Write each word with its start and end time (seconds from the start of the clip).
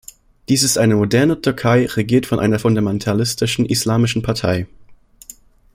Dies 0.49 0.63
ist 0.63 0.77
die 0.77 0.87
moderne 0.87 1.39
Türkei 1.39 1.85
regiert 1.85 2.25
von 2.25 2.39
einer 2.39 2.57
fundamentalistischen, 2.57 3.67
islamistischen 3.67 4.23
Partei. 4.23 4.65